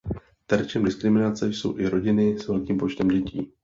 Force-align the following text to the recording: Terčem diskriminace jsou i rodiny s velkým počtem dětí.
Terčem 0.45 0.83
diskriminace 0.83 1.47
jsou 1.53 1.77
i 1.79 1.89
rodiny 1.89 2.39
s 2.39 2.47
velkým 2.47 2.77
počtem 2.77 3.07
dětí. 3.07 3.53